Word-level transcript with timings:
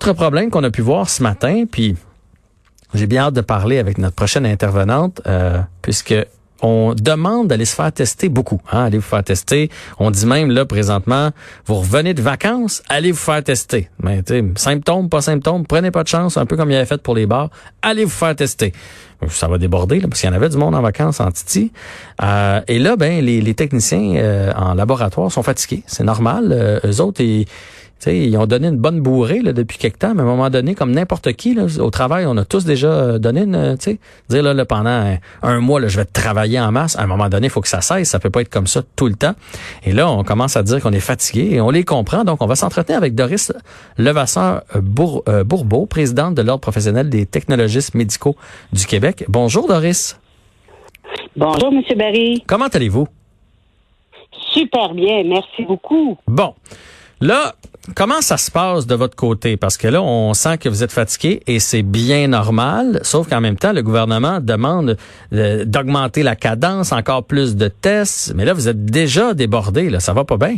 Autre 0.00 0.14
problème 0.14 0.48
qu'on 0.48 0.64
a 0.64 0.70
pu 0.70 0.80
voir 0.80 1.10
ce 1.10 1.22
matin, 1.22 1.64
puis 1.70 1.94
j'ai 2.94 3.06
bien 3.06 3.24
hâte 3.24 3.34
de 3.34 3.42
parler 3.42 3.76
avec 3.76 3.98
notre 3.98 4.14
prochaine 4.14 4.46
intervenante, 4.46 5.20
euh, 5.26 5.60
puisque 5.82 6.14
on 6.62 6.94
demande 6.94 7.48
d'aller 7.48 7.66
se 7.66 7.74
faire 7.74 7.92
tester 7.92 8.30
beaucoup. 8.30 8.62
Hein, 8.72 8.84
allez 8.84 8.96
vous 8.96 9.04
faire 9.04 9.22
tester. 9.22 9.68
On 9.98 10.10
dit 10.10 10.24
même 10.24 10.50
là 10.50 10.64
présentement, 10.64 11.32
vous 11.66 11.74
revenez 11.74 12.14
de 12.14 12.22
vacances, 12.22 12.82
allez 12.88 13.12
vous 13.12 13.18
faire 13.18 13.44
tester. 13.44 13.90
Symptômes, 14.56 15.10
pas 15.10 15.20
symptômes, 15.20 15.66
prenez 15.66 15.90
pas 15.90 16.02
de 16.02 16.08
chance, 16.08 16.38
un 16.38 16.46
peu 16.46 16.56
comme 16.56 16.70
il 16.70 16.76
avait 16.76 16.86
fait 16.86 17.02
pour 17.02 17.14
les 17.14 17.26
bars, 17.26 17.50
allez 17.82 18.04
vous 18.04 18.10
faire 18.10 18.34
tester. 18.34 18.72
Ça 19.28 19.48
va 19.48 19.58
déborder 19.58 20.00
là, 20.00 20.08
parce 20.08 20.22
qu'il 20.22 20.30
y 20.30 20.32
en 20.32 20.36
avait 20.36 20.48
du 20.48 20.56
monde 20.56 20.74
en 20.74 20.80
vacances 20.80 21.20
en 21.20 21.30
Titi. 21.30 21.72
Euh, 22.22 22.62
et 22.68 22.78
là, 22.78 22.96
ben 22.96 23.22
les, 23.22 23.54
techniciens 23.54 24.14
euh, 24.16 24.50
en 24.56 24.72
laboratoire 24.72 25.30
sont 25.30 25.42
fatigués. 25.42 25.82
C'est 25.86 26.04
normal. 26.04 26.48
Euh, 26.52 26.80
eux 26.86 27.02
autres, 27.02 27.20
ils 27.20 27.44
ils 28.06 28.36
ont 28.36 28.46
donné 28.46 28.68
une 28.68 28.76
bonne 28.76 29.00
bourrée 29.00 29.40
là, 29.40 29.52
depuis 29.52 29.78
quelque 29.78 29.98
temps, 29.98 30.14
mais 30.14 30.20
à 30.20 30.24
un 30.24 30.28
moment 30.28 30.50
donné, 30.50 30.74
comme 30.74 30.92
n'importe 30.92 31.32
qui, 31.32 31.54
là, 31.54 31.66
au 31.78 31.90
travail, 31.90 32.24
on 32.26 32.36
a 32.36 32.44
tous 32.44 32.64
déjà 32.64 32.88
euh, 32.88 33.18
donné 33.18 33.42
une, 33.42 33.54
euh, 33.54 33.76
tu 33.76 33.92
sais, 33.92 33.98
dire 34.28 34.42
là, 34.42 34.64
pendant 34.64 35.16
un, 35.42 35.60
mois, 35.60 35.80
là, 35.80 35.88
je 35.88 35.96
vais 35.96 36.04
travailler 36.04 36.60
en 36.60 36.72
masse. 36.72 36.96
À 36.96 37.02
un 37.02 37.06
moment 37.06 37.28
donné, 37.28 37.48
il 37.48 37.50
faut 37.50 37.60
que 37.60 37.68
ça 37.68 37.80
cesse. 37.80 38.08
Ça 38.08 38.18
peut 38.18 38.30
pas 38.30 38.40
être 38.40 38.48
comme 38.48 38.66
ça 38.66 38.82
tout 38.96 39.06
le 39.06 39.14
temps. 39.14 39.34
Et 39.84 39.92
là, 39.92 40.10
on 40.10 40.24
commence 40.24 40.56
à 40.56 40.62
dire 40.62 40.80
qu'on 40.80 40.92
est 40.92 41.00
fatigué 41.00 41.50
et 41.52 41.60
on 41.60 41.70
les 41.70 41.84
comprend. 41.84 42.24
Donc, 42.24 42.42
on 42.42 42.46
va 42.46 42.56
s'entretenir 42.56 42.98
avec 42.98 43.14
Doris 43.14 43.52
Levasseur 43.98 44.62
Bour, 44.76 45.22
euh, 45.28 45.44
Bourbeau, 45.44 45.86
présidente 45.86 46.34
de 46.34 46.42
l'Ordre 46.42 46.60
professionnel 46.60 47.10
des 47.10 47.26
technologistes 47.26 47.94
médicaux 47.94 48.36
du 48.72 48.86
Québec. 48.86 49.24
Bonjour, 49.28 49.68
Doris. 49.68 50.18
Bonjour, 51.36 51.72
M. 51.72 51.82
Barry. 51.96 52.42
Comment 52.46 52.68
allez-vous? 52.68 53.08
Super 54.52 54.94
bien, 54.94 55.22
merci 55.24 55.64
beaucoup. 55.64 56.16
Bon. 56.26 56.54
Là, 57.20 57.54
comment 57.94 58.20
ça 58.20 58.36
se 58.36 58.50
passe 58.50 58.86
de 58.86 58.94
votre 58.94 59.16
côté? 59.16 59.56
Parce 59.56 59.76
que 59.76 59.88
là, 59.88 60.02
on 60.02 60.34
sent 60.34 60.58
que 60.58 60.68
vous 60.68 60.82
êtes 60.82 60.92
fatigué 60.92 61.42
et 61.46 61.58
c'est 61.58 61.82
bien 61.82 62.28
normal, 62.28 63.00
sauf 63.02 63.28
qu'en 63.28 63.40
même 63.40 63.56
temps, 63.56 63.72
le 63.72 63.82
gouvernement 63.82 64.40
demande 64.40 64.96
euh, 65.32 65.64
d'augmenter 65.64 66.22
la 66.22 66.36
cadence, 66.36 66.92
encore 66.92 67.24
plus 67.24 67.56
de 67.56 67.68
tests. 67.68 68.34
Mais 68.34 68.44
là, 68.44 68.52
vous 68.52 68.68
êtes 68.68 68.84
déjà 68.84 69.34
débordé, 69.34 69.90
là. 69.90 70.00
Ça 70.00 70.12
va 70.12 70.24
pas 70.24 70.36
bien? 70.36 70.56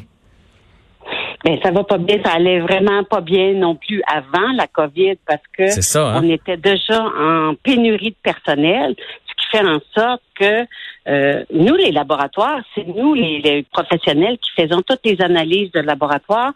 Ben, 1.45 1.59
ça 1.63 1.73
va 1.73 1.83
pas 1.83 1.99
bien. 1.99 2.19
Ça 2.25 2.33
allait 2.33 2.61
vraiment 2.61 3.03
pas 3.05 3.21
bien 3.21 3.55
non 3.55 3.75
plus 3.75 4.03
avant 4.07 4.53
la 4.57 4.67
COVID 4.67 5.17
parce 5.27 5.43
que 5.57 5.99
hein? 5.99 6.21
on 6.23 6.29
était 6.31 6.57
déjà 6.57 7.03
en 7.03 7.55
pénurie 7.63 8.11
de 8.11 8.17
personnel, 8.23 8.95
ce 9.27 9.35
qui 9.35 9.51
fait 9.51 9.67
en 9.67 9.81
sorte 9.95 10.23
que 10.39 10.67
euh, 11.09 11.45
nous, 11.53 11.75
les 11.75 11.91
laboratoires, 11.91 12.61
c'est 12.75 12.87
nous, 12.87 13.15
les, 13.15 13.67
professionnels, 13.73 14.39
qui 14.39 14.51
faisons 14.55 14.83
toutes 14.83 15.05
les 15.05 15.21
analyses 15.21 15.73
de 15.73 15.81
laboratoire 15.81 16.53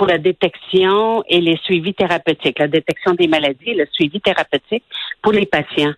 pour 0.00 0.06
la 0.06 0.16
détection 0.16 1.22
et 1.28 1.42
les 1.42 1.58
suivis 1.58 1.92
thérapeutiques, 1.92 2.58
la 2.58 2.68
détection 2.68 3.12
des 3.12 3.28
maladies 3.28 3.72
et 3.72 3.74
le 3.74 3.86
suivi 3.92 4.18
thérapeutique 4.18 4.82
pour 5.20 5.32
les 5.32 5.44
patients. 5.44 5.92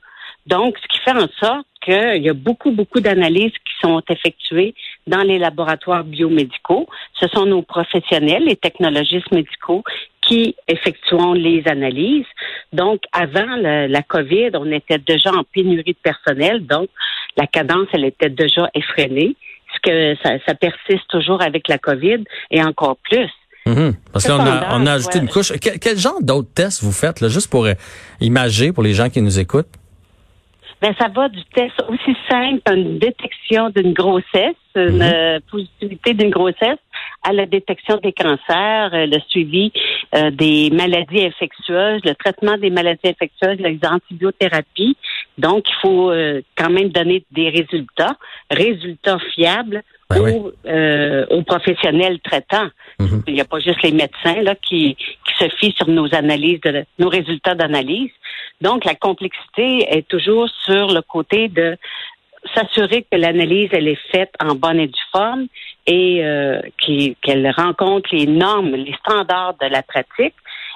Donc, 0.44 0.76
ce 0.82 0.88
qui 0.88 0.98
fait 1.04 1.12
en 1.12 1.28
sorte 1.38 1.68
qu'il 1.80 2.20
y 2.20 2.28
a 2.28 2.32
beaucoup, 2.34 2.72
beaucoup 2.72 2.98
d'analyses 2.98 3.52
qui 3.52 3.74
sont 3.80 4.02
effectuées 4.08 4.74
dans 5.06 5.22
les 5.22 5.38
laboratoires 5.38 6.02
biomédicaux. 6.02 6.88
Ce 7.14 7.28
sont 7.28 7.46
nos 7.46 7.62
professionnels, 7.62 8.46
les 8.46 8.56
technologistes 8.56 9.30
médicaux, 9.30 9.84
qui 10.20 10.56
effectuons 10.66 11.34
les 11.34 11.62
analyses. 11.68 12.26
Donc, 12.72 13.02
avant 13.12 13.54
la, 13.54 13.86
la 13.86 14.02
COVID, 14.02 14.50
on 14.54 14.72
était 14.72 14.98
déjà 14.98 15.30
en 15.30 15.44
pénurie 15.44 15.92
de 15.92 16.02
personnel. 16.02 16.66
Donc, 16.66 16.88
la 17.36 17.46
cadence, 17.46 17.86
elle 17.92 18.06
était 18.06 18.30
déjà 18.30 18.68
effrénée. 18.74 19.36
Ce 19.74 19.78
que 19.80 20.16
ça, 20.24 20.54
persiste 20.56 21.06
toujours 21.08 21.40
avec 21.40 21.68
la 21.68 21.78
COVID 21.78 22.24
et 22.50 22.64
encore 22.64 22.96
plus. 22.96 23.30
Mhm. 23.66 23.94
Parce 24.12 24.26
qu'on 24.26 24.40
a, 24.40 24.76
on 24.76 24.86
a 24.86 24.92
ajouté 24.94 25.18
une 25.18 25.28
couche. 25.28 25.52
Quel, 25.60 25.98
genre 25.98 26.20
d'autres 26.20 26.52
tests 26.54 26.82
vous 26.82 26.92
faites, 26.92 27.20
là, 27.20 27.28
juste 27.28 27.50
pour 27.50 27.64
euh, 27.64 27.74
imager 28.20 28.72
pour 28.72 28.82
les 28.82 28.92
gens 28.92 29.08
qui 29.08 29.22
nous 29.22 29.38
écoutent? 29.38 29.68
Ben, 30.80 30.92
ça 30.98 31.06
va 31.06 31.28
du 31.28 31.44
test 31.54 31.74
aussi 31.88 32.16
simple, 32.28 32.60
une 32.72 32.98
détection 32.98 33.70
d'une 33.70 33.92
grossesse, 33.92 34.56
une 34.74 34.96
mhm. 34.96 35.02
euh, 35.02 35.40
positivité 35.48 36.12
d'une 36.12 36.30
grossesse, 36.30 36.78
à 37.22 37.32
la 37.32 37.46
détection 37.46 37.98
des 38.02 38.12
cancers, 38.12 38.90
euh, 38.92 39.06
le 39.06 39.18
suivi 39.28 39.72
des 40.32 40.70
maladies 40.70 41.24
infectieuses, 41.24 42.02
le 42.04 42.14
traitement 42.14 42.58
des 42.58 42.68
maladies 42.68 43.08
infectieuses, 43.08 43.58
les 43.60 43.78
antibiothérapies, 43.88 44.96
donc, 45.38 45.64
il 45.68 45.74
faut 45.80 46.10
euh, 46.10 46.42
quand 46.56 46.70
même 46.70 46.90
donner 46.90 47.24
des 47.30 47.48
résultats, 47.48 48.16
résultats 48.50 49.18
fiables 49.34 49.82
ben 50.20 50.52
euh, 50.66 51.26
aux, 51.30 51.42
professionnels 51.42 52.20
traitants. 52.20 52.68
Mhm. 52.98 53.22
Il 53.26 53.34
n'y 53.34 53.40
a 53.40 53.44
pas 53.44 53.58
juste 53.58 53.82
les 53.82 53.92
médecins 53.92 54.40
là 54.42 54.54
qui, 54.54 54.94
qui 54.96 55.34
se 55.38 55.48
fient 55.56 55.74
sur 55.76 55.88
nos 55.88 56.14
analyses, 56.14 56.60
de, 56.60 56.84
nos 56.98 57.08
résultats 57.08 57.54
d'analyse. 57.54 58.10
Donc, 58.60 58.84
la 58.84 58.94
complexité 58.94 59.86
est 59.90 60.06
toujours 60.08 60.48
sur 60.64 60.88
le 60.88 61.02
côté 61.02 61.48
de 61.48 61.76
s'assurer 62.54 63.06
que 63.10 63.16
l'analyse 63.16 63.70
elle 63.72 63.88
est 63.88 64.00
faite 64.10 64.32
en 64.42 64.54
bonne 64.54 64.80
et 64.80 64.88
due 64.88 65.08
forme 65.12 65.46
et 65.86 66.24
euh, 66.24 66.60
qu'elle 67.22 67.50
rencontre 67.56 68.08
les 68.12 68.26
normes, 68.26 68.70
les 68.70 68.94
standards 68.94 69.54
de 69.60 69.66
la 69.66 69.82
pratique 69.82 70.34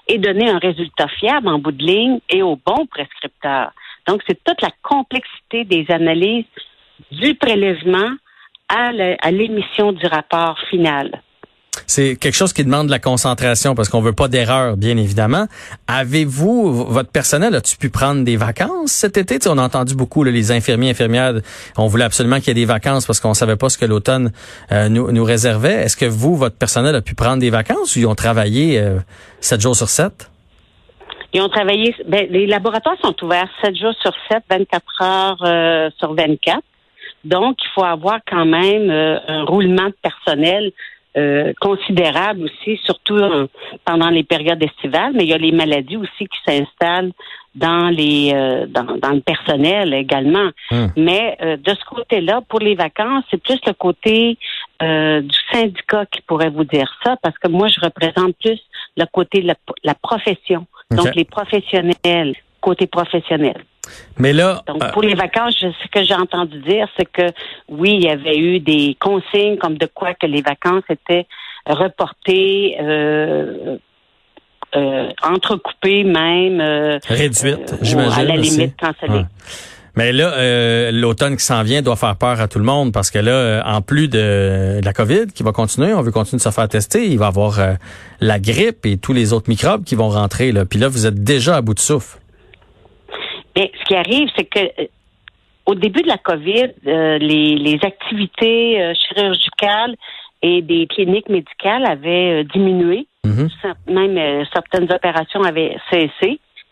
et 0.08 0.18
donner 0.18 0.48
un 0.48 0.58
résultat 0.58 1.08
fiable 1.08 1.48
en 1.48 1.58
bout 1.58 1.72
de 1.72 1.84
ligne 1.84 2.20
et 2.30 2.42
au 2.42 2.56
bon 2.56 2.86
prescripteur. 2.86 3.72
Donc, 4.06 4.22
c'est 4.26 4.42
toute 4.44 4.62
la 4.62 4.70
complexité 4.82 5.64
des 5.64 5.84
analyses 5.88 6.44
du 7.10 7.34
prélèvement 7.34 8.10
à 8.68 9.30
l'émission 9.30 9.92
du 9.92 10.06
rapport 10.06 10.58
final. 10.70 11.22
C'est 11.86 12.16
quelque 12.16 12.34
chose 12.34 12.52
qui 12.52 12.64
demande 12.64 12.86
de 12.86 12.90
la 12.90 12.98
concentration 12.98 13.74
parce 13.74 13.88
qu'on 13.88 14.00
veut 14.00 14.12
pas 14.12 14.28
d'erreur, 14.28 14.76
bien 14.76 14.96
évidemment. 14.96 15.46
Avez-vous, 15.86 16.72
votre 16.72 17.10
personnel, 17.10 17.54
a-tu 17.54 17.76
pu 17.76 17.90
prendre 17.90 18.24
des 18.24 18.36
vacances 18.36 18.92
cet 18.92 19.16
été? 19.16 19.38
on 19.48 19.58
a 19.58 19.62
entendu 19.62 19.94
beaucoup 19.94 20.24
les 20.24 20.50
infirmiers, 20.50 20.90
infirmières, 20.90 21.34
on 21.76 21.86
voulait 21.86 22.04
absolument 22.04 22.36
qu'il 22.36 22.48
y 22.48 22.50
ait 22.52 22.54
des 22.54 22.64
vacances 22.64 23.06
parce 23.06 23.20
qu'on 23.20 23.34
savait 23.34 23.56
pas 23.56 23.68
ce 23.68 23.78
que 23.78 23.84
l'automne 23.84 24.32
euh, 24.72 24.88
nous, 24.88 25.12
nous 25.12 25.24
réservait. 25.24 25.84
Est-ce 25.84 25.96
que 25.96 26.06
vous, 26.06 26.34
votre 26.36 26.56
personnel, 26.56 26.94
a 26.94 27.02
pu 27.02 27.14
prendre 27.14 27.38
des 27.38 27.50
vacances 27.50 27.94
ou 27.94 28.00
ils 28.00 28.06
ont 28.06 28.14
travaillé 28.14 28.80
euh, 28.80 28.98
sept 29.40 29.60
jours 29.60 29.76
sur 29.76 29.88
sept? 29.88 30.30
Ils 31.32 31.42
ont 31.42 31.48
travaillé. 31.48 31.94
Ben, 32.08 32.26
les 32.30 32.46
laboratoires 32.46 32.96
sont 33.02 33.14
ouverts 33.22 33.48
7 33.62 33.76
jours 33.76 33.94
sur 34.00 34.12
7, 34.30 34.42
24 34.48 35.02
heures 35.02 35.42
euh, 35.42 35.90
sur 35.98 36.14
24. 36.14 36.60
Donc, 37.26 37.56
il 37.62 37.68
faut 37.74 37.84
avoir 37.84 38.18
quand 38.26 38.46
même 38.46 38.90
euh, 38.90 39.18
un 39.26 39.44
roulement 39.44 39.86
de 39.86 39.96
personnel 40.00 40.72
euh, 41.16 41.52
considérable 41.60 42.44
aussi, 42.44 42.78
surtout 42.84 43.18
pendant 43.84 44.10
les 44.10 44.22
périodes 44.22 44.62
estivales. 44.62 45.12
Mais 45.14 45.24
il 45.24 45.30
y 45.30 45.32
a 45.32 45.38
les 45.38 45.52
maladies 45.52 45.96
aussi 45.96 46.28
qui 46.28 46.38
s'installent 46.46 47.12
dans 47.54 47.88
les 47.88 48.32
dans, 48.68 48.98
dans, 48.98 49.12
le 49.12 49.22
personnel 49.22 49.94
également. 49.94 50.50
Hum. 50.70 50.92
Mais 50.94 51.38
de 51.40 51.70
ce 51.70 51.84
côté-là, 51.86 52.42
pour 52.46 52.60
les 52.60 52.74
vacances, 52.74 53.24
c'est 53.30 53.42
plus 53.42 53.58
le 53.66 53.72
côté 53.72 54.36
du 54.78 55.38
syndicat 55.50 56.04
qui 56.04 56.20
pourrait 56.20 56.50
vous 56.50 56.64
dire 56.64 56.92
ça, 57.02 57.16
parce 57.22 57.38
que 57.38 57.48
moi, 57.48 57.68
je 57.68 57.80
représente 57.80 58.36
plus 58.36 58.60
le 58.98 59.06
côté 59.10 59.40
de 59.40 59.54
la 59.84 59.94
profession. 59.94 60.66
Donc, 60.90 61.14
les 61.14 61.24
professionnels, 61.24 62.34
côté 62.60 62.86
professionnel. 62.86 63.64
Mais 64.18 64.32
là. 64.32 64.62
Donc, 64.66 64.92
pour 64.92 65.02
les 65.02 65.14
vacances, 65.14 65.54
ce 65.58 65.88
que 65.92 66.04
j'ai 66.04 66.14
entendu 66.14 66.58
dire, 66.60 66.88
c'est 66.98 67.10
que 67.10 67.32
oui, 67.68 67.94
il 67.94 68.04
y 68.04 68.08
avait 68.08 68.38
eu 68.38 68.60
des 68.60 68.96
consignes 69.00 69.56
comme 69.56 69.78
de 69.78 69.86
quoi 69.86 70.14
que 70.14 70.26
les 70.26 70.42
vacances 70.42 70.84
étaient 70.88 71.26
reportées, 71.66 72.76
euh, 72.80 73.76
euh, 74.74 75.08
entrecoupées 75.22 76.04
même. 76.04 76.60
Euh, 76.60 76.98
Réduites, 77.08 77.74
j'imagine. 77.82 78.20
À 78.20 78.24
la 78.24 78.36
limite, 78.36 78.74
cancellées. 78.78 79.24
Mais 79.96 80.12
là, 80.12 80.34
euh, 80.34 80.90
l'automne 80.92 81.36
qui 81.36 81.44
s'en 81.44 81.62
vient 81.62 81.80
doit 81.80 81.96
faire 81.96 82.16
peur 82.16 82.38
à 82.40 82.48
tout 82.48 82.58
le 82.58 82.66
monde 82.66 82.92
parce 82.92 83.10
que 83.10 83.18
là, 83.18 83.32
euh, 83.32 83.62
en 83.64 83.80
plus 83.80 84.08
de, 84.08 84.78
la 84.84 84.92
COVID 84.92 85.28
qui 85.34 85.42
va 85.42 85.52
continuer, 85.52 85.94
on 85.94 86.02
veut 86.02 86.12
continuer 86.12 86.36
de 86.36 86.42
se 86.42 86.50
faire 86.50 86.68
tester, 86.68 87.06
il 87.10 87.18
va 87.18 87.24
y 87.24 87.28
avoir 87.28 87.58
euh, 87.58 87.72
la 88.20 88.38
grippe 88.38 88.84
et 88.84 88.98
tous 88.98 89.14
les 89.14 89.32
autres 89.32 89.48
microbes 89.48 89.84
qui 89.84 89.94
vont 89.94 90.10
rentrer. 90.10 90.52
Là. 90.52 90.66
Puis 90.66 90.78
là, 90.78 90.88
vous 90.88 91.06
êtes 91.06 91.24
déjà 91.24 91.56
à 91.56 91.62
bout 91.62 91.72
de 91.72 91.80
souffle. 91.80 92.18
Mais 93.56 93.72
ce 93.78 93.84
qui 93.84 93.94
arrive, 93.96 94.28
c'est 94.36 94.44
que 94.44 94.88
au 95.64 95.74
début 95.74 96.02
de 96.02 96.08
la 96.08 96.18
COVID, 96.18 96.68
les, 96.84 97.56
les, 97.56 97.78
activités 97.82 98.92
chirurgicales 98.94 99.96
et 100.42 100.62
des 100.62 100.86
cliniques 100.86 101.28
médicales 101.28 101.84
avaient 101.86 102.44
diminué. 102.44 103.06
Mhm. 103.24 103.48
Même 103.88 104.18
euh, 104.18 104.44
certaines 104.52 104.90
opérations 104.92 105.42
avaient 105.42 105.76
cessé, 105.90 106.10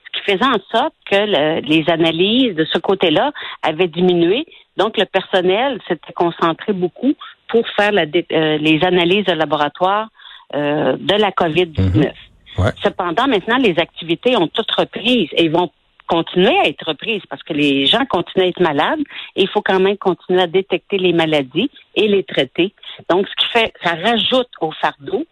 ce 0.07 0.13
qui 0.13 0.31
faisait 0.33 0.45
en 0.45 0.61
sorte 0.73 0.95
que 1.11 1.17
le- 1.17 1.61
les 1.61 1.85
analyses 1.91 2.55
de 2.55 2.65
ce 2.65 2.79
côté-là 2.79 3.33
avaient 3.63 3.89
diminué. 3.89 4.47
Donc, 4.77 4.97
le 4.97 5.05
personnel 5.07 5.81
s'était 5.89 6.13
concentré 6.13 6.73
beaucoup 6.73 7.15
pour 7.49 7.67
faire 7.77 7.93
la 7.93 8.03
euh, 8.03 8.59
les 8.59 8.85
analyses 8.85 9.25
de 9.27 9.33
laboratoire 9.33 10.09
euh, 10.55 10.97
de 10.99 11.15
la 11.15 11.31
COVID-19. 11.31 11.97
Mhm. 11.97 12.13
Ouais. 12.59 12.71
Cependant, 12.83 13.27
maintenant, 13.27 13.57
les 13.57 13.77
activités 13.79 14.37
ont 14.37 14.47
toutes 14.47 14.71
repris 14.71 15.29
et 15.37 15.49
vont 15.49 15.71
continuer 16.07 16.57
à 16.59 16.69
être 16.69 16.87
reprises 16.87 17.23
parce 17.29 17.43
que 17.43 17.53
les 17.53 17.87
gens 17.87 18.05
continuent 18.07 18.45
à 18.45 18.49
être 18.49 18.61
malades 18.61 19.01
et 19.37 19.43
il 19.43 19.49
faut 19.49 19.63
quand 19.63 19.81
même 19.81 19.97
continuer 19.97 20.43
à 20.43 20.47
détecter 20.47 20.99
les 20.99 21.13
maladies 21.13 21.71
et 21.95 22.09
les 22.09 22.25
traiter. 22.25 22.73
Donc, 23.09 23.27
ce 23.29 23.35
qui 23.37 23.53
fait, 23.53 23.73
ça 23.83 23.95
rajoute 23.95 24.51
au 24.61 24.71
fardeau 24.73 25.27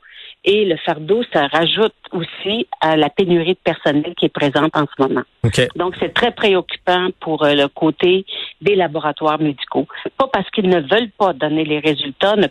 et 0.45 0.65
le 0.65 0.77
fardeau, 0.77 1.23
ça 1.33 1.47
rajoute 1.47 1.95
aussi 2.11 2.67
à 2.81 2.97
la 2.97 3.11
pénurie 3.11 3.55
de 3.55 3.59
personnel 3.63 4.13
qui 4.17 4.27
est 4.27 4.29
présente 4.29 4.77
en 4.77 4.87
ce 4.87 5.03
moment. 5.03 5.23
OK. 5.45 5.69
Donc, 5.77 5.95
c'est 6.01 6.13
très 6.13 6.33
préoccupant 6.33 7.11
pour 7.21 7.45
euh, 7.45 7.55
le 7.55 7.69
côté 7.69 8.25
des 8.61 8.75
laboratoires 8.75 9.39
médicaux. 9.39 9.87
Pas 10.17 10.27
parce 10.33 10.51
qu'ils 10.51 10.69
ne 10.69 10.81
veulent 10.81 11.13
pas 11.17 11.33
donner 11.33 11.65
les 11.65 11.79
résultats, 11.79 12.35
ne 12.35 12.49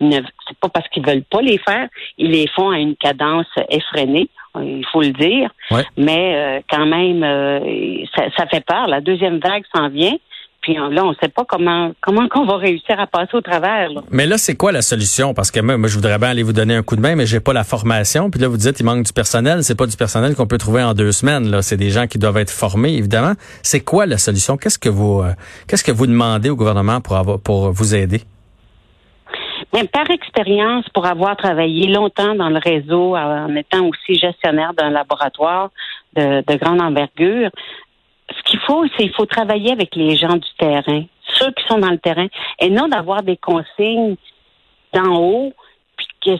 c'est 0.00 0.58
pas 0.60 0.68
parce 0.68 0.88
qu'ils 0.88 1.06
veulent 1.06 1.24
pas 1.24 1.40
les 1.40 1.58
faire, 1.58 1.88
ils 2.18 2.30
les 2.30 2.46
font 2.48 2.70
à 2.70 2.78
une 2.78 2.96
cadence 2.96 3.46
effrénée, 3.70 4.28
il 4.56 4.84
faut 4.92 5.02
le 5.02 5.12
dire. 5.12 5.50
Ouais. 5.70 5.84
Mais 5.96 6.34
euh, 6.34 6.60
quand 6.70 6.86
même, 6.86 7.22
euh, 7.22 8.04
ça, 8.14 8.24
ça 8.36 8.46
fait 8.46 8.64
peur. 8.64 8.86
La 8.88 9.00
deuxième 9.00 9.38
vague 9.38 9.62
s'en 9.74 9.88
vient. 9.88 10.16
Puis 10.62 10.74
là, 10.74 11.04
on 11.04 11.10
ne 11.10 11.14
sait 11.22 11.30
pas 11.30 11.44
comment 11.48 11.92
comment 12.02 12.28
qu'on 12.28 12.44
va 12.44 12.58
réussir 12.58 13.00
à 13.00 13.06
passer 13.06 13.34
au 13.34 13.40
travers. 13.40 13.88
là. 13.88 14.02
Mais 14.10 14.26
là, 14.26 14.36
c'est 14.36 14.56
quoi 14.56 14.72
la 14.72 14.82
solution? 14.82 15.32
Parce 15.32 15.50
que 15.50 15.60
moi, 15.60 15.78
moi, 15.78 15.88
je 15.88 15.94
voudrais 15.94 16.18
bien 16.18 16.28
aller 16.28 16.42
vous 16.42 16.52
donner 16.52 16.74
un 16.74 16.82
coup 16.82 16.96
de 16.96 17.00
main, 17.00 17.16
mais 17.16 17.24
j'ai 17.24 17.40
pas 17.40 17.54
la 17.54 17.64
formation. 17.64 18.30
Puis 18.30 18.40
là, 18.40 18.48
vous 18.48 18.58
dites, 18.58 18.78
il 18.78 18.84
manque 18.84 19.06
du 19.06 19.12
personnel. 19.12 19.64
C'est 19.64 19.74
pas 19.74 19.86
du 19.86 19.96
personnel 19.96 20.34
qu'on 20.34 20.46
peut 20.46 20.58
trouver 20.58 20.82
en 20.82 20.92
deux 20.92 21.12
semaines. 21.12 21.50
Là, 21.50 21.62
c'est 21.62 21.78
des 21.78 21.88
gens 21.88 22.06
qui 22.06 22.18
doivent 22.18 22.36
être 22.36 22.50
formés, 22.50 22.92
évidemment. 22.94 23.32
C'est 23.62 23.80
quoi 23.80 24.04
la 24.04 24.18
solution? 24.18 24.58
Qu'est-ce 24.58 24.78
que 24.78 24.90
vous, 24.90 25.22
euh, 25.22 25.32
qu'est-ce 25.66 25.84
que 25.84 25.92
vous 25.92 26.06
demandez 26.06 26.50
au 26.50 26.56
gouvernement 26.56 27.00
pour 27.00 27.16
avoir, 27.16 27.40
pour 27.40 27.72
vous 27.72 27.94
aider? 27.94 28.20
Mais 29.72 29.84
par 29.84 30.10
expérience, 30.10 30.88
pour 30.90 31.06
avoir 31.06 31.36
travaillé 31.36 31.86
longtemps 31.88 32.34
dans 32.34 32.48
le 32.48 32.58
réseau, 32.58 33.16
euh, 33.16 33.46
en 33.46 33.54
étant 33.56 33.86
aussi 33.86 34.18
gestionnaire 34.18 34.74
d'un 34.74 34.90
laboratoire 34.90 35.70
de, 36.14 36.42
de 36.46 36.56
grande 36.56 36.80
envergure, 36.80 37.50
ce 38.30 38.42
qu'il 38.44 38.60
faut, 38.60 38.84
c'est 38.96 39.04
il 39.04 39.12
faut 39.12 39.26
travailler 39.26 39.72
avec 39.72 39.94
les 39.96 40.16
gens 40.16 40.36
du 40.36 40.48
terrain, 40.58 41.02
ceux 41.38 41.50
qui 41.52 41.64
sont 41.68 41.78
dans 41.78 41.90
le 41.90 41.98
terrain, 41.98 42.26
et 42.60 42.70
non 42.70 42.88
d'avoir 42.88 43.22
des 43.22 43.36
consignes 43.36 44.16
d'en 44.92 45.16
haut, 45.16 45.52
puis 45.96 46.06
que 46.24 46.30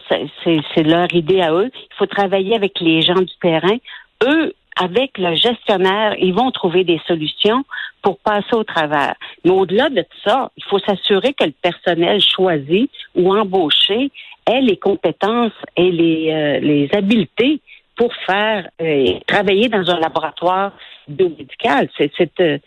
c'est- 0.73 0.83
leur 0.83 1.13
idée 1.13 1.41
à 1.41 1.51
eux. 1.53 1.69
Il 1.73 1.95
faut 1.97 2.05
travailler 2.05 2.55
avec 2.55 2.79
les 2.79 3.01
gens 3.01 3.21
du 3.21 3.33
terrain. 3.41 3.77
Eux, 4.23 4.53
avec 4.75 5.17
le 5.17 5.35
gestionnaire, 5.35 6.15
ils 6.17 6.33
vont 6.33 6.51
trouver 6.51 6.83
des 6.83 6.99
solutions 7.07 7.63
pour 8.01 8.17
passer 8.19 8.53
au 8.53 8.63
travers. 8.63 9.15
Mais 9.43 9.51
au-delà 9.51 9.89
de 9.89 10.03
ça, 10.25 10.51
il 10.57 10.63
faut 10.63 10.79
s'assurer 10.79 11.33
que 11.33 11.45
le 11.45 11.53
personnel 11.61 12.21
choisi 12.21 12.89
ou 13.15 13.35
embauché 13.35 14.11
ait 14.47 14.61
les 14.61 14.77
compétences 14.77 15.51
et 15.75 15.91
les, 15.91 16.31
euh, 16.31 16.59
les 16.59 16.89
habiletés 16.93 17.61
pour 17.95 18.13
faire 18.25 18.67
euh, 18.81 19.19
travailler 19.27 19.69
dans 19.69 19.87
un 19.89 19.99
laboratoire 19.99 20.71
biomédical. 21.07 21.89
C'est 21.97 22.39
euh, 22.39 22.57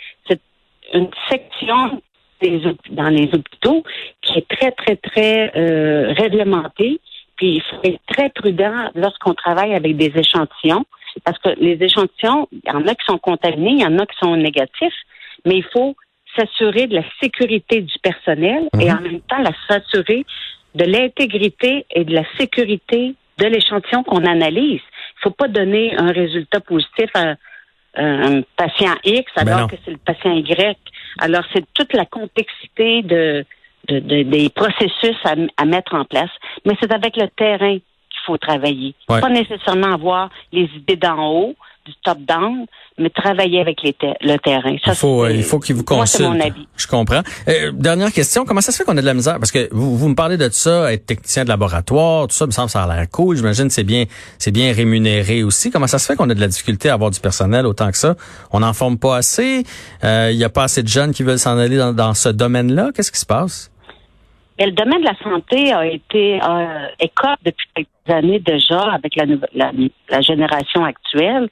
une 0.92 1.08
section 1.28 2.00
des 2.40 2.60
dans 2.90 3.08
les 3.08 3.28
hôpitaux 3.32 3.82
qui 4.22 4.38
est 4.38 4.48
très, 4.48 4.70
très, 4.72 4.96
très 4.96 5.52
euh, 5.56 6.12
réglementée. 6.12 7.00
Puis 7.36 7.56
il 7.56 7.62
faut 7.62 7.80
être 7.82 8.00
très 8.06 8.30
prudent 8.30 8.90
lorsqu'on 8.94 9.34
travaille 9.34 9.74
avec 9.74 9.96
des 9.96 10.12
échantillons, 10.14 10.84
parce 11.24 11.38
que 11.38 11.50
les 11.60 11.76
échantillons, 11.82 12.48
il 12.52 12.60
y 12.66 12.70
en 12.70 12.86
a 12.86 12.94
qui 12.94 13.04
sont 13.06 13.18
contaminés, 13.18 13.72
il 13.72 13.80
y 13.82 13.86
en 13.86 13.98
a 13.98 14.06
qui 14.06 14.16
sont 14.22 14.36
négatifs, 14.36 14.94
mais 15.44 15.56
il 15.56 15.64
faut 15.72 15.94
s'assurer 16.36 16.86
de 16.88 16.96
la 16.96 17.04
sécurité 17.22 17.80
du 17.82 17.94
personnel 18.02 18.68
et 18.80 18.90
en 18.90 19.00
même 19.00 19.20
temps 19.20 19.38
la- 19.42 19.52
s'assurer 19.68 20.24
de 20.74 20.84
l'intégrité 20.84 21.86
et 21.90 22.04
de 22.04 22.12
la 22.14 22.24
sécurité 22.38 23.14
de 23.38 23.46
l'échantillon 23.46 24.02
qu'on 24.02 24.24
analyse. 24.24 24.80
Il 25.16 25.20
faut 25.22 25.30
pas 25.30 25.48
donner 25.48 25.96
un 25.96 26.10
résultat 26.10 26.60
positif 26.60 27.08
à 27.14 27.34
un 27.96 28.42
patient 28.56 28.94
X 29.04 29.30
Ben 29.36 29.46
alors 29.52 29.70
que 29.70 29.76
c'est 29.84 29.92
le 29.92 29.98
patient 29.98 30.32
Y. 30.32 30.76
Alors, 31.20 31.44
c'est 31.52 31.64
toute 31.74 31.92
la 31.92 32.04
complexité 32.06 33.02
de, 33.02 33.44
de- 33.88 34.00
de- 34.00 34.22
des 34.24 34.48
processus 34.50 35.16
à, 35.24 35.34
à 35.56 35.64
mettre 35.64 35.94
en 35.94 36.04
place. 36.04 36.30
Mais 36.64 36.74
c'est 36.80 36.92
avec 36.92 37.16
le 37.16 37.28
terrain 37.28 37.78
faut 38.26 38.38
travailler. 38.38 38.94
Ouais. 39.08 39.20
Pas 39.20 39.30
nécessairement 39.30 39.92
avoir 39.94 40.30
les 40.52 40.68
idées 40.76 40.96
d'en 40.96 41.22
haut, 41.30 41.54
du 41.86 41.92
top-down, 42.02 42.64
mais 42.96 43.10
travailler 43.10 43.60
avec 43.60 43.82
les 43.82 43.92
ter- 43.92 44.16
le 44.22 44.38
terrain. 44.38 44.74
Ça, 44.84 44.92
Il 44.92 44.94
faut, 44.96 45.24
euh, 45.24 45.32
il 45.32 45.42
faut 45.42 45.58
qu'ils 45.60 45.74
vous 45.76 45.84
moi, 45.90 46.00
consultent. 46.00 46.30
mon 46.32 46.40
avis. 46.40 46.66
Je 46.78 46.86
comprends. 46.86 47.20
Euh, 47.46 47.72
dernière 47.72 48.10
question, 48.10 48.46
comment 48.46 48.62
ça 48.62 48.72
se 48.72 48.78
fait 48.78 48.84
qu'on 48.84 48.96
a 48.96 49.00
de 49.02 49.06
la 49.06 49.12
misère? 49.12 49.34
Parce 49.38 49.50
que 49.52 49.68
vous, 49.70 49.94
vous 49.98 50.08
me 50.08 50.14
parlez 50.14 50.38
de 50.38 50.48
ça, 50.48 50.90
être 50.94 51.04
technicien 51.04 51.44
de 51.44 51.50
laboratoire, 51.50 52.26
tout 52.28 52.34
ça, 52.34 52.46
me 52.46 52.52
semble 52.52 52.70
ça 52.70 52.84
a 52.84 52.96
l'air 52.96 53.06
cool. 53.10 53.36
J'imagine 53.36 53.66
que 53.66 53.74
c'est 53.74 53.84
bien, 53.84 54.04
c'est 54.38 54.50
bien 54.50 54.72
rémunéré 54.72 55.42
aussi. 55.44 55.70
Comment 55.70 55.86
ça 55.86 55.98
se 55.98 56.06
fait 56.06 56.16
qu'on 56.16 56.30
a 56.30 56.34
de 56.34 56.40
la 56.40 56.48
difficulté 56.48 56.88
à 56.88 56.94
avoir 56.94 57.10
du 57.10 57.20
personnel 57.20 57.66
autant 57.66 57.90
que 57.90 57.98
ça? 57.98 58.14
On 58.50 58.60
n'en 58.60 58.72
forme 58.72 58.96
pas 58.98 59.16
assez? 59.18 59.64
Euh, 60.04 60.30
Il 60.32 60.38
y 60.38 60.44
a 60.44 60.48
pas 60.48 60.62
assez 60.62 60.82
de 60.82 60.88
jeunes 60.88 61.12
qui 61.12 61.22
veulent 61.22 61.38
s'en 61.38 61.58
aller 61.58 61.76
dans, 61.76 61.92
dans 61.92 62.14
ce 62.14 62.30
domaine-là? 62.30 62.92
Qu'est-ce 62.94 63.12
qui 63.12 63.20
se 63.20 63.26
passe? 63.26 63.70
Mais 64.58 64.66
le 64.66 64.72
domaine 64.72 65.00
de 65.00 65.06
la 65.06 65.18
santé 65.22 65.72
a 65.72 65.84
été 65.84 66.40
euh, 66.40 66.86
écope 67.00 67.40
depuis 67.44 67.66
quelques 67.74 67.88
années 68.12 68.38
déjà 68.38 68.80
avec 68.92 69.16
la, 69.16 69.24
la, 69.54 69.72
la 70.10 70.20
génération 70.20 70.84
actuelle 70.84 71.48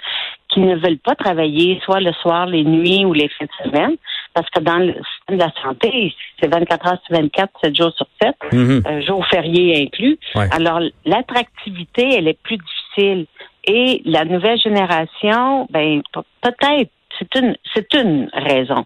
qui 0.49 0.61
ne 0.61 0.77
veulent 0.77 0.99
pas 0.99 1.15
travailler 1.15 1.81
soit 1.85 2.01
le 2.01 2.13
soir, 2.13 2.47
les 2.47 2.63
nuits 2.65 3.05
ou 3.07 3.13
les 3.15 3.29
fins 3.29 3.47
de 3.47 3.71
semaine 3.71 3.97
parce 4.35 4.49
que 4.51 4.61
dans 4.61 4.77
le 4.79 4.93
système 4.95 5.37
de 5.39 5.43
la 5.43 5.53
santé, 5.63 6.15
c'est 6.41 6.49
24 6.53 6.87
heures 6.87 6.99
sur 7.07 7.17
24, 7.17 7.51
7 7.63 7.77
jours 7.77 7.93
sur 7.97 8.07
7, 8.21 8.35
Mhm. 8.53 8.83
euh, 8.87 9.01
jours 9.03 9.27
fériés 9.27 9.83
inclus. 9.83 10.19
Ouais. 10.35 10.49
Alors, 10.53 10.81
l'attractivité, 11.05 12.17
elle 12.17 12.29
est 12.29 12.39
plus 12.43 12.57
difficile. 12.59 13.27
Et 13.65 14.03
la 14.05 14.25
nouvelle 14.25 14.59
génération, 14.59 15.67
ben 15.71 16.03
pe- 16.13 16.21
peut-être, 16.41 16.91
c'est 17.19 17.35
une, 17.39 17.57
c'est 17.75 17.93
une 17.95 18.29
raison 18.33 18.85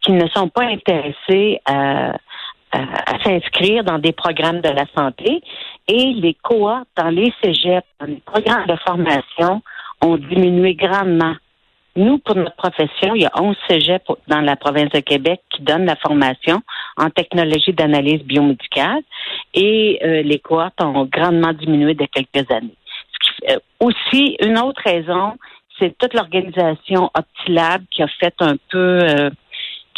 qu'ils 0.00 0.16
ne 0.16 0.26
sont 0.28 0.48
pas 0.48 0.64
intéressés 0.64 1.60
à, 1.64 2.16
à, 2.72 3.14
à 3.14 3.22
s'inscrire 3.24 3.84
dans 3.84 3.98
des 3.98 4.12
programmes 4.12 4.60
de 4.60 4.68
la 4.68 4.84
santé. 4.96 5.42
Et 5.88 6.12
les 6.14 6.34
cohortes 6.34 6.88
dans 6.96 7.08
les 7.08 7.32
cégeps, 7.42 7.86
dans 8.00 8.06
les 8.06 8.22
programmes 8.24 8.66
de 8.66 8.76
formation, 8.86 9.62
ont 10.02 10.16
diminué 10.16 10.74
grandement. 10.74 11.34
Nous, 11.96 12.18
pour 12.18 12.36
notre 12.36 12.54
profession, 12.54 13.14
il 13.16 13.22
y 13.22 13.26
a 13.26 13.32
11 13.40 13.56
cégeps 13.68 14.04
dans 14.28 14.40
la 14.40 14.54
province 14.54 14.90
de 14.90 15.00
Québec 15.00 15.40
qui 15.50 15.62
donnent 15.62 15.86
la 15.86 15.96
formation 15.96 16.60
en 16.96 17.10
technologie 17.10 17.72
d'analyse 17.72 18.22
biomédicale 18.22 19.00
et 19.54 19.98
euh, 20.04 20.22
les 20.22 20.38
cohortes 20.38 20.80
ont 20.80 21.06
grandement 21.06 21.52
diminué 21.52 21.94
de 21.94 22.06
quelques 22.06 22.48
années. 22.52 22.76
Ce 23.12 23.18
qui- 23.18 23.52
euh, 23.52 23.58
aussi, 23.80 24.36
une 24.40 24.58
autre 24.58 24.80
raison, 24.84 25.38
c'est 25.78 25.96
toute 25.98 26.14
l'organisation 26.14 27.10
Optilab 27.14 27.82
qui 27.90 28.02
a 28.02 28.08
fait 28.20 28.34
un 28.40 28.56
peu, 28.70 28.98
euh, 29.02 29.30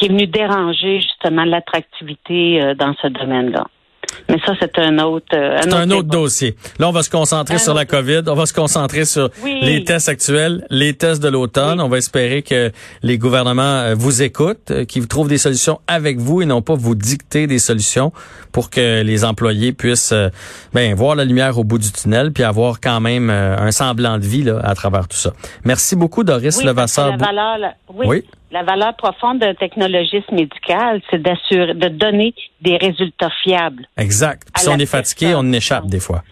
qui 0.00 0.06
est 0.06 0.08
venue 0.08 0.26
déranger 0.26 1.00
justement 1.00 1.44
l'attractivité 1.44 2.62
euh, 2.62 2.74
dans 2.74 2.94
ce 3.02 3.08
domaine-là. 3.08 3.64
Mais 4.28 4.38
ça, 4.44 4.54
c'est 4.58 4.76
un 4.78 4.98
autre. 4.98 5.26
euh, 5.34 5.58
C'est 5.62 5.72
un 5.72 5.88
autre 5.90 6.02
débat. 6.02 6.16
dossier. 6.16 6.56
Là, 6.80 6.88
on 6.88 6.92
va 6.92 7.02
se 7.04 7.10
concentrer 7.10 7.56
Un 7.56 7.58
sur 7.58 7.74
la 7.74 7.82
autre 7.82 7.90
COVID. 7.92 8.22
On 8.26 8.34
va 8.34 8.44
se 8.46 8.52
concentrer 8.52 9.04
sur 9.04 9.30
Oui. 9.44 9.60
les 9.62 9.84
tests 9.84 10.08
actuels, 10.08 10.66
les 10.70 10.94
tests 10.94 11.22
de 11.22 11.28
l'automne. 11.28 11.78
Oui. 11.78 11.84
On 11.84 11.88
va 11.88 11.98
espérer 11.98 12.42
que 12.42 12.72
les 13.04 13.18
gouvernements 13.18 13.62
euh, 13.62 13.94
vous 13.96 14.22
écoutent, 14.22 14.72
qu'ils 14.88 15.06
trouvent 15.06 15.28
des 15.28 15.38
solutions 15.38 15.80
avec 15.86 16.18
vous 16.18 16.42
et 16.42 16.46
non 16.46 16.60
pas 16.60 16.74
vous 16.74 16.96
dicter 16.96 17.46
des 17.46 17.60
solutions 17.60 18.12
pour 18.50 18.68
que 18.70 19.02
les 19.02 19.24
employés 19.24 19.72
puissent 19.72 20.14
ben, 20.74 20.92
voir 20.94 21.14
la 21.14 21.24
lumière 21.24 21.56
au 21.58 21.62
bout 21.64 21.78
du 21.78 21.92
tunnel 21.92 22.32
puis 22.32 22.42
avoir 22.42 22.80
quand 22.80 23.00
même 23.00 23.30
un 23.30 23.70
semblant 23.70 24.18
de 24.18 24.24
vie 24.24 24.42
là, 24.42 24.58
à 24.64 24.74
travers 24.74 25.06
tout 25.06 25.16
ça. 25.16 25.32
Merci 25.64 25.94
beaucoup, 25.94 26.24
Doris 26.24 26.56
Oui, 26.58 26.64
Levasseur. 26.64 27.10
la 27.10 27.16
valeur, 27.16 27.58
la- 27.58 27.74
oui, 27.94 28.06
Oui. 28.08 28.24
La 28.50 28.62
valeur 28.62 28.96
profonde 28.96 29.38
d'un 29.38 29.54
technologiste 29.54 30.30
médical, 30.32 31.00
c'est 31.10 31.22
d'assurer, 31.22 31.74
de 31.74 31.88
donner 31.88 32.34
des 32.60 32.76
résultats 32.76 33.30
fiables. 33.42 33.86
Exact. 33.96 34.48
Puis 34.52 34.62
si 34.64 34.68
on 34.68 34.78
est 34.78 34.86
fatigué, 34.86 35.26
personne. 35.28 35.48
on 35.48 35.52
échappe 35.52 35.86
des 35.86 36.00
fois. 36.00 36.22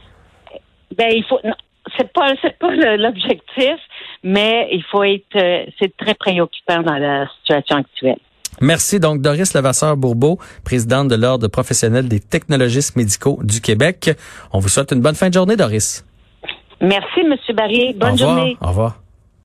Ben, 0.96 1.10
il 1.14 1.24
faut. 1.24 1.38
non, 1.44 1.54
C'est 1.96 2.12
pas, 2.12 2.32
c'est 2.42 2.58
pas 2.58 2.70
l'objectif, 2.96 3.78
mais 4.22 4.68
il 4.72 4.82
faut 4.90 5.04
être. 5.04 5.36
euh, 5.36 5.64
c'est 5.78 5.96
très 5.96 6.14
préoccupant 6.14 6.82
dans 6.82 6.98
la 6.98 7.26
situation 7.40 7.76
actuelle. 7.76 8.18
Merci 8.60 8.98
donc 8.98 9.20
Doris 9.22 9.54
Levasseur-Bourbeau, 9.54 10.38
présidente 10.64 11.06
de 11.08 11.14
l'Ordre 11.14 11.46
professionnel 11.46 12.08
des 12.08 12.18
technologistes 12.18 12.96
médicaux 12.96 13.38
du 13.44 13.60
Québec. 13.60 14.10
On 14.52 14.58
vous 14.58 14.68
souhaite 14.68 14.90
une 14.90 15.00
bonne 15.00 15.14
fin 15.14 15.28
de 15.28 15.34
journée, 15.34 15.54
Doris. 15.56 16.04
Merci, 16.80 17.22
Monsieur 17.24 17.54
Barry. 17.54 17.90
Au 17.94 17.98
Bonne 17.98 18.12
revoir. 18.12 18.36
journée. 18.36 18.56
Au 18.60 18.68
revoir. 18.68 18.96